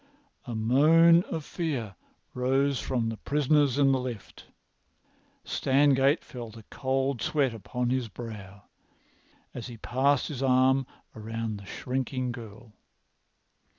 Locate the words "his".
7.91-8.07, 10.29-10.41